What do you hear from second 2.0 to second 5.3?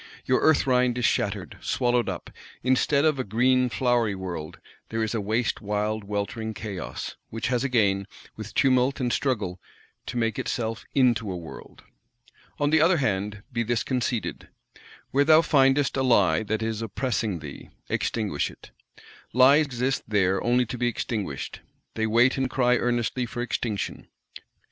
up; instead of a green flowery world, there is a